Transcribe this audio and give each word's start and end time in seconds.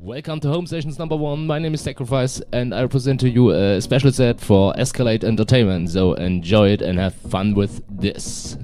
Welcome 0.00 0.38
to 0.40 0.48
Home 0.48 0.64
Stations 0.64 0.96
number 0.96 1.16
one. 1.16 1.48
My 1.48 1.58
name 1.58 1.74
is 1.74 1.80
Sacrifice, 1.80 2.40
and 2.52 2.72
I 2.72 2.86
present 2.86 3.18
to 3.18 3.28
you 3.28 3.50
a 3.50 3.80
special 3.80 4.12
set 4.12 4.38
for 4.40 4.72
Escalate 4.74 5.24
Entertainment. 5.24 5.90
So 5.90 6.12
enjoy 6.14 6.68
it 6.68 6.82
and 6.82 7.00
have 7.00 7.14
fun 7.14 7.56
with 7.56 7.82
this. 7.88 8.56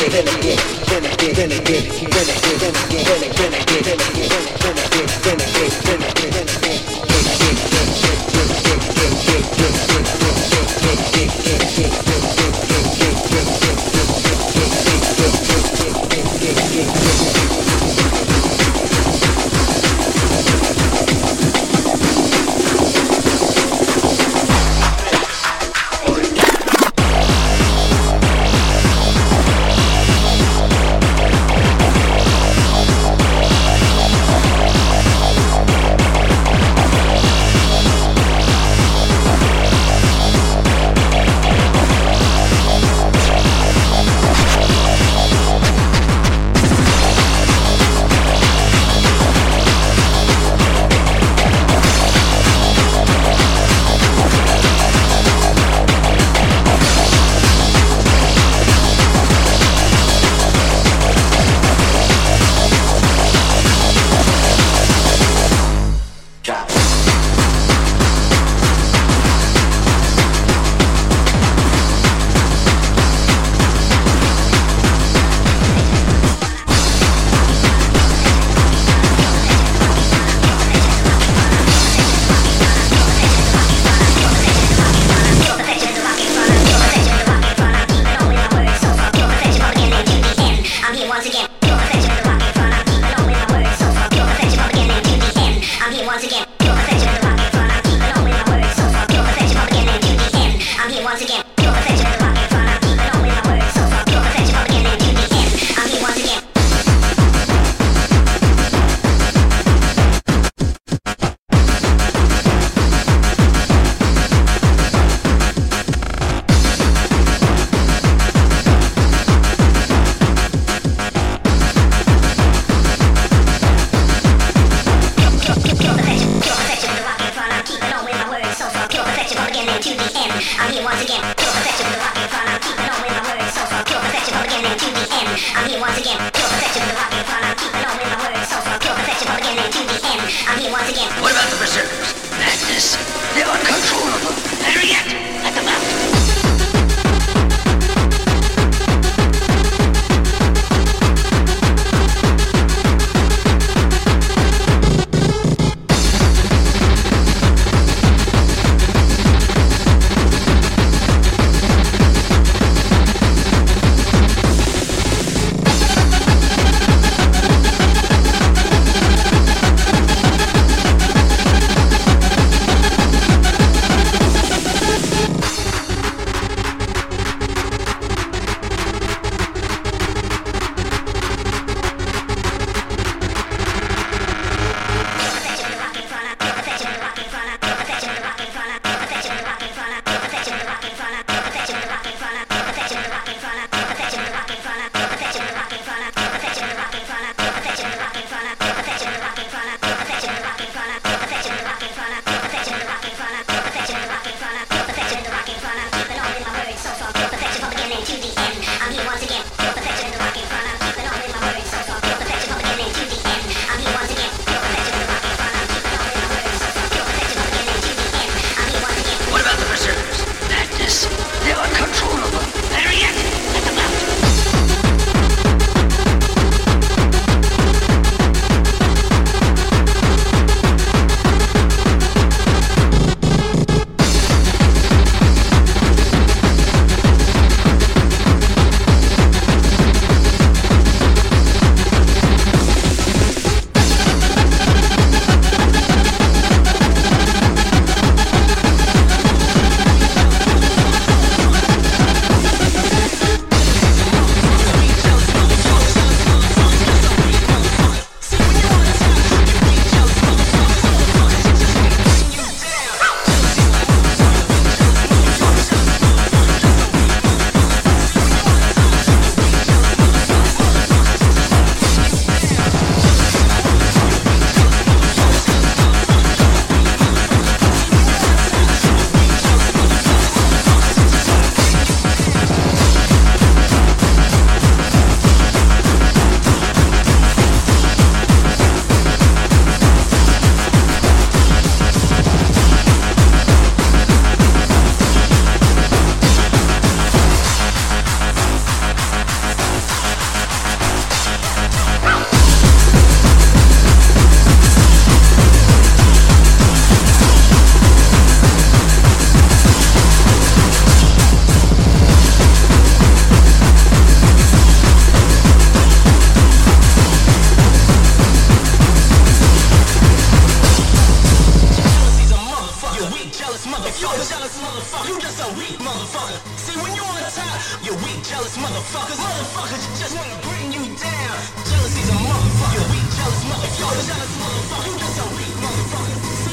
you 327.91 327.97
weak, 328.05 328.23
jealous 328.23 328.57
motherfuckers. 328.57 329.19
Motherfuckers 329.19 329.83
just 329.99 330.15
wanna 330.15 330.37
bring 330.47 330.71
you 330.71 330.83
down. 330.95 331.35
Jealousy's 331.67 332.09
a 332.09 332.13
motherfucker. 332.13 332.73
You 332.75 332.83
weak, 332.91 333.07
jealous 333.17 333.43
motherfucker. 333.43 334.07
Jealous 334.07 334.35
motherfucker. 334.39 334.85
You 334.87 334.99
just 334.99 335.19
a 335.19 335.27
weak 335.35 335.55
motherfucker. 335.63 336.50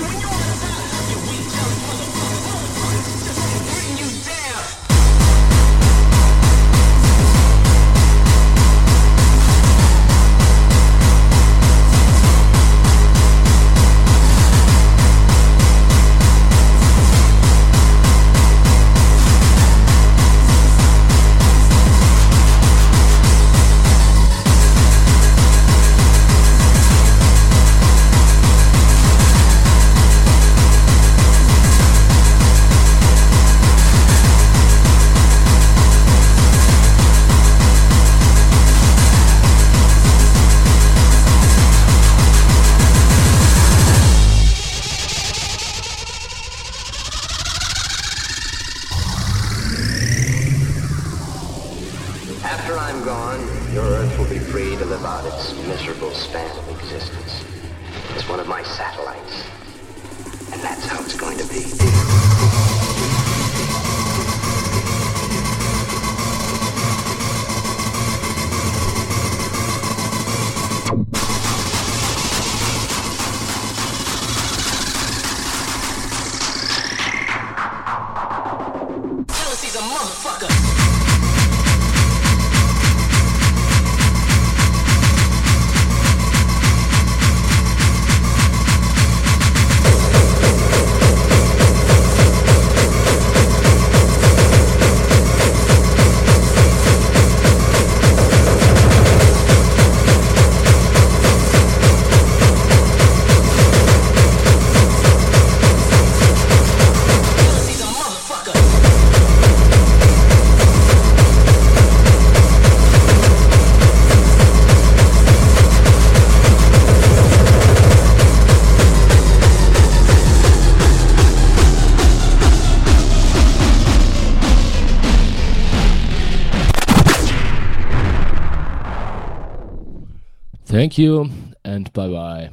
Thank 130.99 131.07
you 131.07 131.30
and 131.64 131.92
bye 131.92 132.09
bye. 132.09 132.51